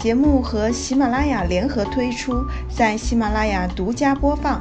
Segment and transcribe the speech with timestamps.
[0.00, 2.42] 节目和喜马拉雅联合推出，
[2.74, 4.58] 在喜马拉雅独家播放。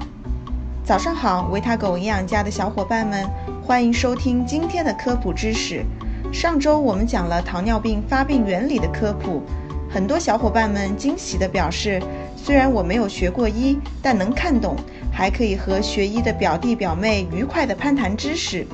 [0.83, 3.25] 早上好，维他狗营养家的小伙伴们，
[3.63, 5.85] 欢迎收听今天的科普知识。
[6.33, 9.41] 上周我们讲了糖尿病发病原理的科普，
[9.89, 12.01] 很多小伙伴们惊喜地表示，
[12.35, 14.75] 虽然我没有学过医，但能看懂，
[15.09, 18.67] 还可以和学医的表弟表妹愉快地攀谈知识。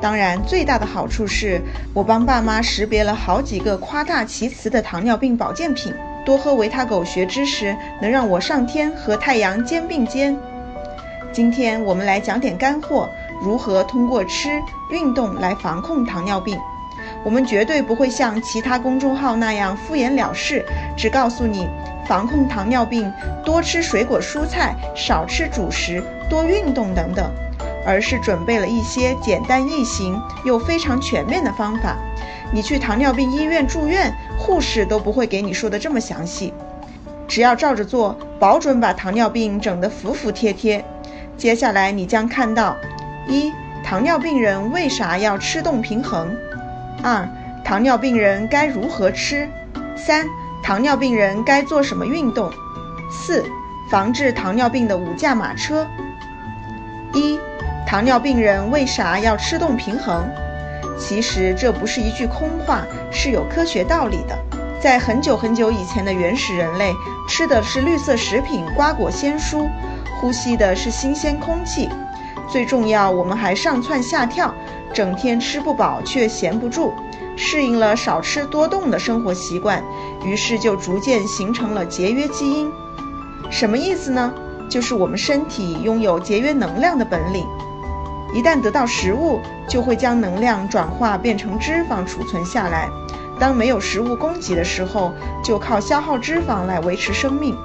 [0.00, 1.60] 当然，最大的好处是
[1.92, 5.94] 我帮爸妈识别了好几个夸大其词的糖尿病保健品。
[6.24, 10.36] 多喝维他狗学知识，能让我上天和太阳肩并肩。
[11.32, 13.08] 今天我们来讲点干货，
[13.42, 14.48] 如何通过吃、
[14.90, 16.58] 运动来防控糖尿病。
[17.24, 20.64] 我们绝对不会像其他公众号那样敷衍了事，
[20.96, 21.68] 只告诉你
[22.06, 23.10] 防控糖尿病，
[23.44, 27.30] 多吃水果蔬菜，少吃主食，多运动等等。
[27.86, 31.96] 而是准备了一些简单易行又非常全面的方法。
[32.52, 36.52] 你去糖尿病医院住院，护士都不会给你说的这么详细。
[37.28, 40.84] 只要照着做，保准把糖尿病整得服服帖帖。
[41.36, 42.76] 接下来你将看到：
[43.28, 43.52] 一、
[43.84, 46.26] 糖尿病人为啥要吃动平衡；
[47.02, 47.28] 二、
[47.64, 49.46] 糖尿病人该如何吃；
[49.96, 50.26] 三、
[50.62, 52.50] 糖尿病人该做什么运动；
[53.10, 53.44] 四、
[53.88, 55.86] 防治糖尿病的五驾马车。
[57.14, 57.38] 一
[57.90, 60.24] 糖尿病人为啥要吃动平衡？
[60.96, 64.38] 其实这不是一句空话，是有科学道理的。
[64.80, 66.92] 在很久很久以前的原始人类，
[67.28, 69.68] 吃的是绿色食品、瓜果鲜蔬，
[70.20, 71.88] 呼吸的是新鲜空气。
[72.48, 74.54] 最重要，我们还上蹿下跳，
[74.94, 76.92] 整天吃不饱却闲不住，
[77.36, 79.82] 适应了少吃多动的生活习惯，
[80.24, 82.70] 于是就逐渐形成了节约基因。
[83.50, 84.32] 什么意思呢？
[84.68, 87.44] 就是我们身体拥有节约能量的本领。
[88.34, 92.88] 一旦得到食物，就会将能量转化变成脂肪储存下来。
[93.38, 97.56] 当没有食物供给的时候，就靠消耗脂肪来维持生命。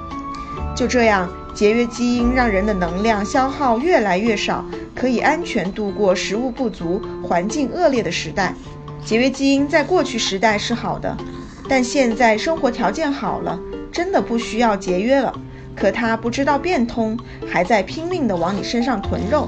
[0.74, 8.54] 就这样，节约基因让人的能量消耗越来越少，可以安全度过食物不足、环境恶劣的时代。
[9.04, 11.16] 节约基因在过去时代是好的，
[11.68, 13.58] 但现在生活条件好了，
[13.92, 15.32] 真的不需要节约了。
[15.76, 19.46] 可他不知道变通，还在拼命地往你身上囤肉。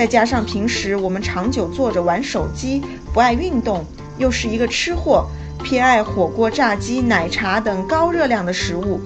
[0.00, 3.84] 再加上平时我们长久坐着玩手机，不爱运动，
[4.16, 5.26] 又是一个吃货，
[5.62, 8.98] 偏爱火锅、炸鸡、奶茶等高热量的食物，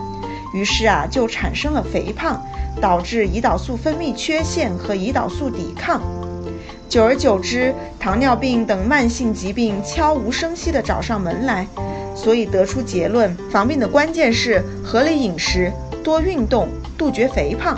[0.54, 2.40] 于是啊，就产生了肥胖，
[2.80, 6.00] 导致胰岛素分泌缺陷和胰岛素抵抗。
[6.88, 11.66] 久而久之，糖尿病等慢性疾病悄无声息地找上门来。
[12.14, 15.72] 所以得出结论，防病的关键是合理饮食、
[16.04, 17.76] 多运动、杜绝肥胖。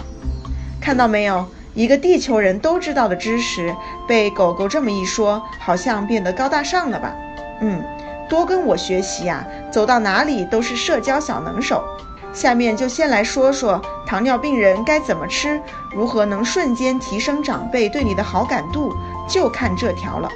[0.79, 1.47] 看到没有？
[1.77, 3.77] 一个地球人都知道的知识，
[4.09, 7.15] 被狗狗这么一说，好像变得高大上了吧？
[7.61, 7.85] 嗯，
[8.31, 11.85] 多跟我学习呀，走到哪里都是社交小能手。
[12.33, 15.61] 下面就先来说说糖尿病人该怎么吃，
[15.95, 18.91] 如何能瞬间提升长辈对你的好感度，
[19.29, 20.31] 就看这条了。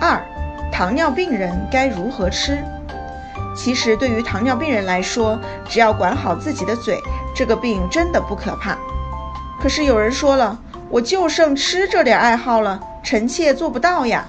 [0.00, 0.22] 二，
[0.70, 2.56] 糖尿病人该如何吃？
[3.56, 5.36] 其实对于糖尿病人来说，
[5.68, 7.00] 只要管好自己的嘴，
[7.34, 8.78] 这个病真的不可怕。
[9.64, 10.58] 可是有人说了，
[10.90, 14.26] 我就剩吃这点爱好了，臣妾做不到呀。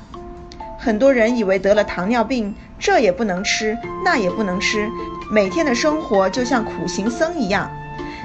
[0.80, 4.90] 很多人以为得了糖尿病，这也不能吃，那也不能吃，
[5.30, 7.70] 每天的生活就像苦行僧一样。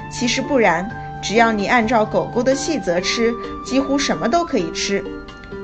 [0.09, 0.89] 其实不然，
[1.21, 3.33] 只要你按照狗狗的细则吃，
[3.65, 5.03] 几乎什么都可以吃。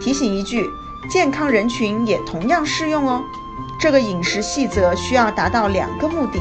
[0.01, 0.65] 提醒一句，
[1.09, 3.23] 健康人群也同样适用哦。
[3.79, 6.39] 这个饮食细则需要达到两个目的，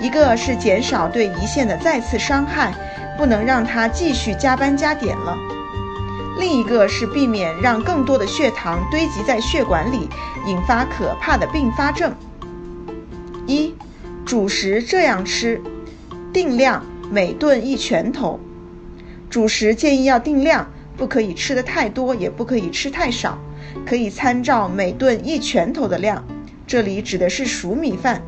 [0.00, 2.72] 一个是减少对胰腺的再次伤害。
[3.20, 5.36] 不能让他继续加班加点了。
[6.38, 10.08] 另一个是避免让更多的血糖堆积在血管里，
[10.46, 12.14] 引发可怕的并发症。
[13.46, 13.74] 一，
[14.24, 15.60] 主食这样吃，
[16.32, 18.40] 定量，每顿一拳头。
[19.28, 20.66] 主食建议要定量，
[20.96, 23.38] 不可以吃的太多，也不可以吃太少，
[23.84, 26.24] 可以参照每顿一拳头的量。
[26.66, 28.22] 这里指的是熟米饭。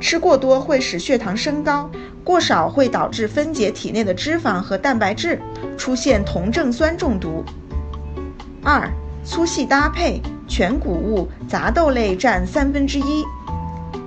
[0.00, 1.90] 吃过多会使血糖升高。
[2.24, 5.40] 过少会导致分解体内的脂肪和蛋白质，
[5.76, 7.44] 出现酮症酸中毒。
[8.62, 8.88] 二、
[9.24, 13.24] 粗细搭配，全谷物、杂豆类占三分之一。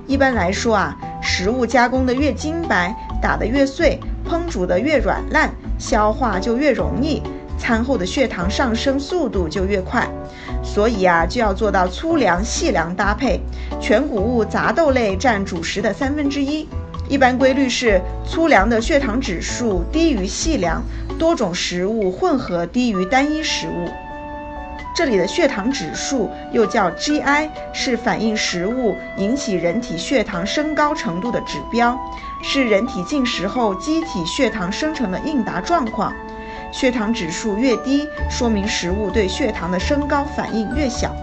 [0.06, 4.00] 一般来说啊，食物加工的越精白，打得越碎，
[4.30, 5.50] 烹煮的越软烂，
[5.80, 7.22] 消化就越容易，
[7.58, 10.08] 餐后的血糖上升速度就越快。
[10.62, 13.40] 所以啊，就要做到粗粮、细粮搭配，
[13.82, 16.68] 全谷物、杂豆类占主食的三分之一。
[17.10, 20.82] 一般规律是粗粮的血糖指数低于细粮，
[21.20, 23.90] 多种食物混合低于单一食物。
[24.96, 32.00] 这里的血糖指数又叫 GI，是反映食物引起人体血糖升高程度的指标，
[32.44, 36.14] 是人体进食后机体血糖生成的应答状况。
[36.72, 41.16] 血糖指数越低，说明食物对血糖的升高反应越小。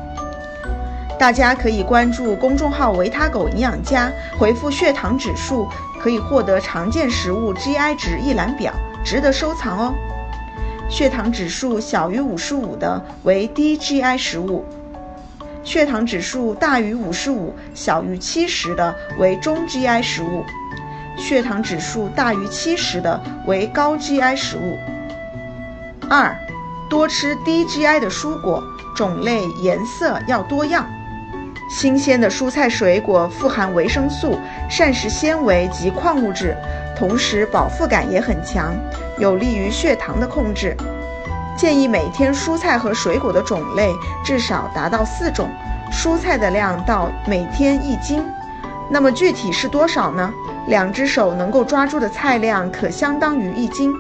[1.21, 5.69] 大家可以关注公众号“维他狗营养家”，回复“血糖指数”，
[6.01, 8.73] 可以获得常见食物 GI 值一览表，
[9.05, 9.95] 值得收藏哦。
[10.89, 14.65] 血糖指数小于五十五的为低 GI 食物，
[15.63, 20.43] 血糖指数大于五十五、小于七十的为中 GI 食物，
[21.19, 24.79] 血糖指数大于七十的为高 GI 食物。
[26.09, 26.35] 二，
[26.89, 28.65] 多吃低 GI 的蔬果，
[28.97, 30.89] 种类、颜色要多样。
[31.71, 34.37] 新鲜的蔬菜水果富含维生素、
[34.69, 36.57] 膳食纤维及矿物质，
[36.97, 38.75] 同时饱腹感也很强，
[39.19, 40.77] 有利于血糖的控制。
[41.57, 43.93] 建议每天蔬菜和水果的种类
[44.25, 45.49] 至少达到四种，
[45.93, 48.21] 蔬菜的量到每天一斤。
[48.91, 50.29] 那么具体是多少呢？
[50.67, 53.95] 两只手能够抓住的菜量可相当于一斤。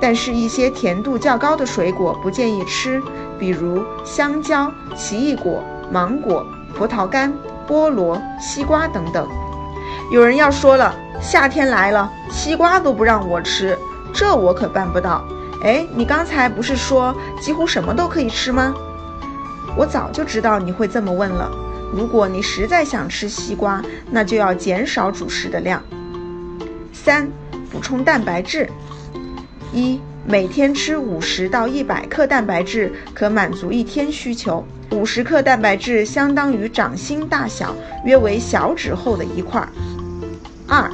[0.00, 3.00] 但是，一些甜度较高的水果不建议吃，
[3.38, 6.44] 比如香蕉、奇异果、芒果。
[6.74, 7.32] 葡萄干、
[7.68, 9.28] 菠萝、西瓜等等。
[10.12, 13.78] 有人要说了，夏天来了，西瓜都不让我吃，
[14.12, 15.24] 这我可办不到。
[15.62, 18.74] 哎，你刚才不是说几乎什么都可以吃吗？
[19.76, 21.50] 我早就知道你会这么问了。
[21.92, 25.82] 如果你实在想吃西瓜，那就要减少主食的量。
[26.92, 27.28] 三、
[27.70, 28.68] 补充蛋白质。
[29.72, 34.64] 一、每天吃五十到一百克蛋白质，可满足一天需求。
[34.92, 39.66] 五十克蛋白质相当于掌心大小，约为小指厚的一块。
[40.66, 40.90] 二，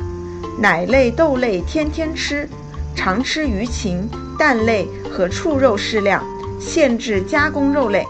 [0.61, 2.49] 奶类、豆类天天吃，
[2.95, 4.07] 常吃鱼禽、
[4.39, 6.23] 蛋类和畜肉适量，
[6.61, 8.05] 限制加工肉类。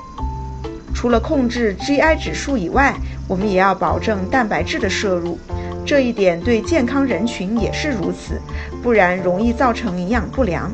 [0.93, 2.95] 除了控制 GI 指数以外，
[3.29, 5.39] 我们也要保证蛋白质的摄入，
[5.85, 8.41] 这一点对健康人群也是如此，
[8.83, 10.73] 不然容易造成营养不良。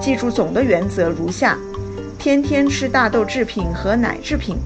[0.00, 1.56] 记住总的原则如下。
[2.20, 4.58] 天天吃大豆制品和奶制品。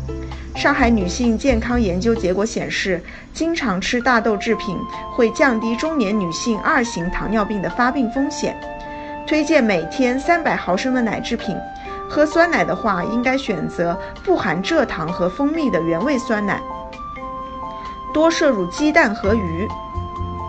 [0.57, 3.01] 上海女性健康研究结果显示，
[3.33, 4.77] 经常吃大豆制品
[5.13, 8.57] 会降低中年女性二型糖尿病的发病风险。
[9.25, 11.57] 推荐每天三百毫升的奶制品。
[12.11, 16.61] 喝酸奶的话，应该选择不含蔗糖和蜂蜜的原味酸奶。
[18.13, 19.69] 多摄入鸡蛋和鱼，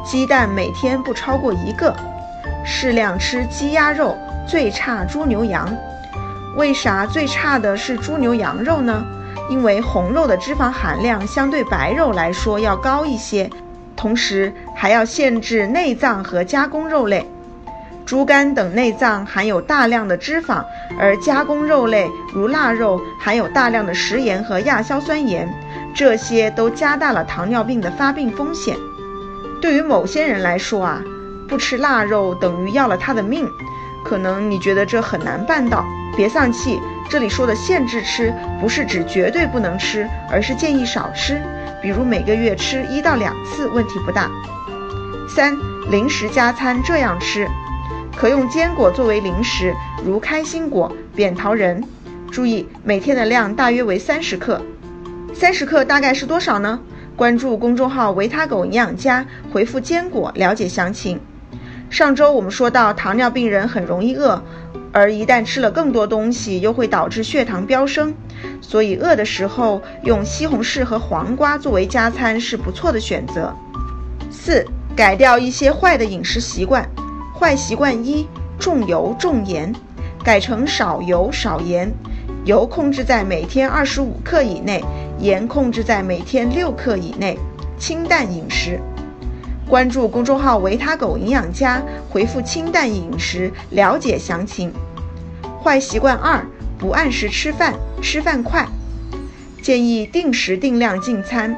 [0.03, 1.95] 鸡蛋每天不超过一个。
[2.65, 4.17] 适量吃鸡鸭肉，
[4.47, 5.71] 最差猪牛羊。
[6.55, 9.05] 为啥最差的是猪牛羊肉呢？
[9.49, 13.49] 因为红肉的脂肪含量相对白肉来说要高一些，
[13.95, 17.29] 同时还要限制内脏和加工肉类。
[18.05, 20.63] 猪肝等内脏含有大量的脂肪，
[20.99, 25.51] 而加工肉类如腊肉含有大量的食盐和亚硝酸盐，
[25.93, 28.75] 这些都加大了糖尿病的发病风险。
[29.61, 31.01] 对于某些人来说啊，
[31.47, 33.49] 不吃腊肉等于要了他的命。
[34.05, 35.83] 可能你觉得这很难办到，
[36.15, 36.79] 别丧气。
[37.09, 38.31] 这里说的限制吃，
[38.61, 41.41] 不是指绝对不能吃，而是建议少吃，
[41.81, 44.29] 比如每个月吃一到两次，问题不大。
[45.27, 45.57] 三、
[45.89, 47.47] 零食加餐这样吃，
[48.15, 49.73] 可用坚果作为零食，
[50.05, 51.83] 如开心果、扁桃仁。
[52.31, 54.61] 注意每天的量大约为三十克。
[55.33, 56.79] 三十克大概是多少呢？
[57.15, 61.19] 关注公众号“维他狗营养家”，回复“坚果”了解详情。
[61.95, 64.43] 上周我们说到，糖尿病人很容易饿，
[64.91, 68.13] 而一旦吃了更多东西，又会导致血糖飙升。
[68.59, 73.55] 所以饿的时候用西红柿和黄瓜作为加餐是不错的选择。
[74.29, 76.85] 四、改掉一些坏的饮食习惯。
[77.33, 78.27] 坏习惯一：
[78.59, 79.73] 重油重盐，
[80.21, 81.89] 改成少油少盐，
[82.43, 84.83] 油控制在每天二十五克以内，
[85.17, 87.39] 盐控制在每天六克以内，
[87.77, 88.81] 清淡饮食。
[89.67, 94.71] 关注公众号“维他狗营养家”，回复“清淡饮食”了解详情。
[95.63, 96.45] 坏习惯二：
[96.77, 98.65] 不按时吃饭，吃饭快。
[99.63, 101.55] 建议定时定量进餐。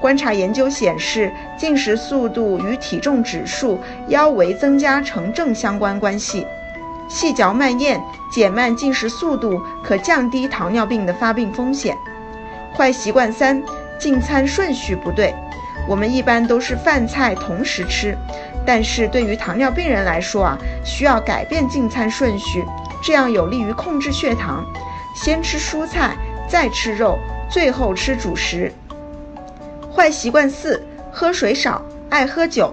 [0.00, 6.46] 观察研究显示，进食速度与体重指数、腰围增加呈正相关关系。
[7.08, 8.00] 细嚼慢咽，
[8.30, 11.96] 减慢进食速度，可降低糖尿病的发病风险。
[12.76, 13.60] 坏习惯三：
[13.98, 15.34] 进餐顺序不对。
[15.88, 18.16] 我们一般都是饭菜同时吃，
[18.66, 22.64] 但是对于糖尿病人来说啊，需要改变进餐顺序，
[23.02, 24.64] 这样有利于控制血糖。
[25.14, 27.18] 先吃蔬菜，再吃肉，
[27.50, 28.72] 最后吃主食。
[29.94, 32.72] 坏习惯四：喝水少，爱喝酒。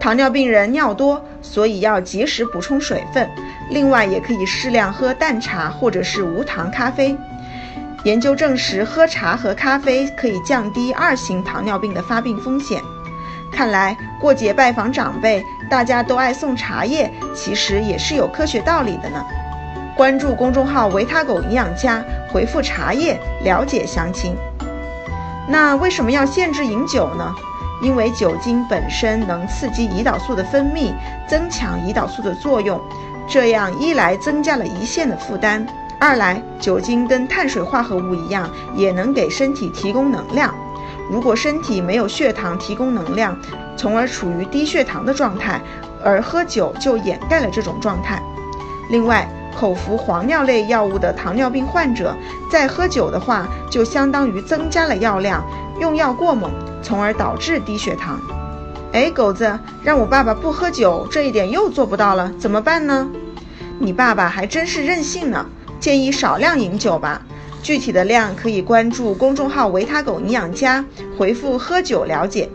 [0.00, 3.28] 糖尿病人尿多，所以要及时补充水分。
[3.70, 7.16] 另外，也可以适量喝淡茶或者是无糖咖啡。
[8.04, 12.80] 研究证实，喝茶和咖啡可以降低二型糖尿病的发病风险。
[13.52, 19.22] 看来过节拜访长辈，大家都爱送茶叶，其实也是有科学道理的呢。
[19.94, 22.02] 关注公众号“维他狗营养家”，
[22.32, 24.34] 回复“茶叶”了解详情。
[25.46, 27.34] 那为什么要限制饮酒呢？
[27.82, 30.94] 因为酒精本身能刺激胰岛素的分泌，
[31.28, 32.80] 增强胰岛素的作用，
[33.28, 35.66] 这样一来增加了胰腺的负担，
[36.00, 40.52] 二来酒精跟碳水化合物一样，也能给身体提供能量。
[41.10, 43.36] 如果身体没有血糖提供能量，
[43.76, 45.60] 从而处于低血糖的状态，
[46.02, 48.22] 而喝酒就掩盖了这种状态。
[48.88, 52.16] 另外，口服黄尿类药物的糖尿病患者，
[52.50, 55.44] 在喝酒的话，就相当于增加了药量，
[55.78, 56.50] 用药过猛，
[56.82, 58.18] 从而导致低血糖。
[58.92, 63.06] 哎，狗子，让我爸爸不喝酒，这一点又做不到了，怎么办呢？
[63.78, 65.46] 你爸爸还真是任性呢，
[65.80, 67.22] 建议少量饮酒吧。
[67.62, 70.84] 具体的量可以关注公众号“维他狗营养家”，
[71.18, 72.48] 回复“喝酒”了解。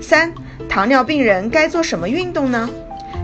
[0.00, 0.32] 三、
[0.68, 2.68] 糖尿病人该做什么运动呢？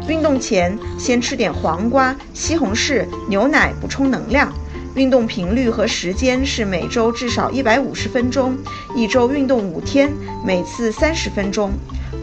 [0.08, 4.52] 运动前先吃点黄瓜、西红柿、牛奶补充能量。
[4.94, 8.56] 运动频率和时间是每周至少一百五十分钟，
[8.94, 10.12] 一周运动五天，
[10.44, 11.70] 每次三十分钟。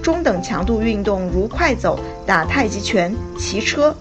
[0.01, 3.96] 中等强度运动如快走、打太极拳、骑车。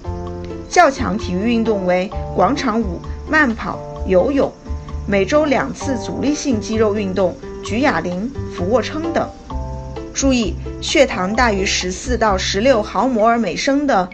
[0.69, 2.09] 较强体育运动为
[2.41, 3.79] 广场舞、慢跑。
[4.07, 4.51] 游泳，
[5.07, 9.29] 每周两次阻力性肌肉运动，举哑铃、俯卧撑等。
[10.15, 14.09] 注意，血糖大于十四到十六毫摩尔每升的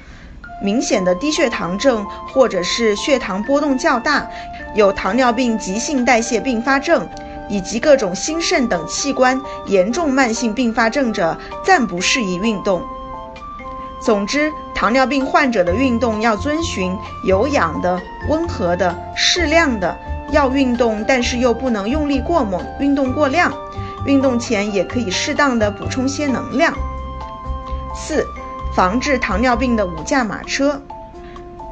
[0.60, 4.28] 明显的低血糖症，或者是血糖波动较大，
[4.74, 7.08] 有糖尿病急性代谢并发症，
[7.48, 12.82] 以及各种心肾等器官严重慢性并发症者，暂不适宜运动。
[14.00, 19.96] 总之，糖尿病患者的运动要遵循有氧的、温和的、适量的，
[20.30, 23.50] 要运动，但是又不能用力过猛、运动过量。
[24.04, 26.74] 运动前也可以适当的补充些能量。
[27.94, 28.22] 四、
[28.74, 30.78] 防治糖尿病的五驾马车。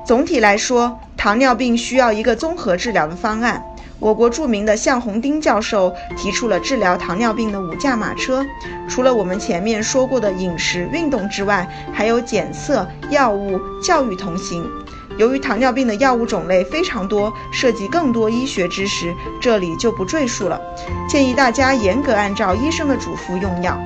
[0.06, 3.62] 总体来说，糖尿病需要一个综合治疗的方案。
[4.00, 8.44] 我国著名的向红丁教授提出了治疗糖尿病的五驾马车，
[8.88, 14.68] 除了我们前面说过的饮食、运动之外，还有检测、药物、教育同行。
[15.16, 20.60] 由于糖尿病的药物种类非常多，涉及更多医学知识，这里就不赘述了。
[21.08, 23.80] 建议大家严格按照医生的嘱咐用药。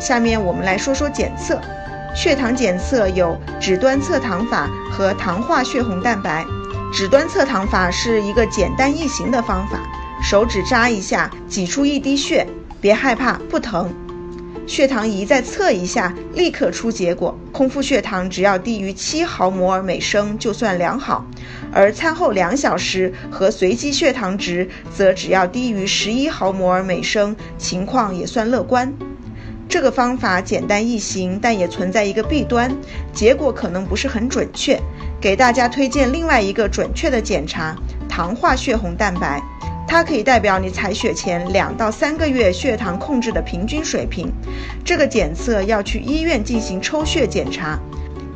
[0.00, 1.58] 下面我们来说说检测，
[2.16, 6.44] 血糖检测有指端测糖法和糖化血红蛋白。
[6.92, 9.80] 指端测糖法是一个简单易行的方法，
[10.22, 12.46] 手指扎一下，挤出一滴血，
[12.82, 13.90] 别害怕，不疼。
[14.66, 17.34] 血糖仪再测一下，立刻出结果。
[17.50, 21.24] 空腹血糖只要低于七毫摩尔每升就算良好，
[21.72, 28.92] 而餐后两小时和随机血糖值则只要低于十一毫摩尔每升，情况也算乐观。
[29.66, 32.70] 这个方法简单易行，但也存在一个弊端，
[33.14, 34.78] 结果可能不是很准确。
[35.22, 37.76] 给大家推荐另外一个准确的检查——
[38.10, 39.40] 糖化血红蛋白，
[39.86, 44.26] 它可以代表你采血前两到三个月血糖控制的平均水平。
[44.84, 47.78] 这个检测要去医院进行抽血检查，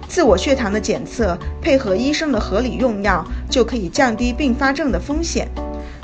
[0.07, 5.49] 自我血糖的检测配合医生的合理用药，就可以降低并发症的风险。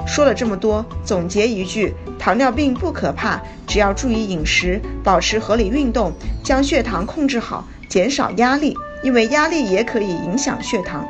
[0.04, 6.12] 说了这么多，总结一句：糖尿病不可怕，只要注意饮食，保持合理运动，
[6.42, 11.06] 将血糖控制好，减少压力，因为压力也可以影响血糖。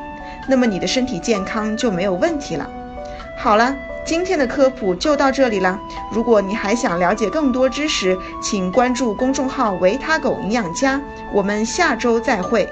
[0.49, 2.68] 那么你的身体健康就没有问题了。
[3.38, 5.78] 好了，今天的科普就到这里了。
[6.11, 11.00] 如果你还想了解更多知识，请关注公众号“维他狗营养家”。
[11.32, 12.68] 我们下周再会。